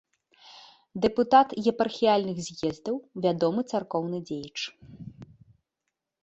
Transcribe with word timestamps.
Дэпутат 1.01 1.49
епархіяльных 1.71 2.37
з'ездаў, 2.47 2.95
вядомы 3.27 3.61
царкоўны 3.73 4.17
дзеяч. 4.27 4.59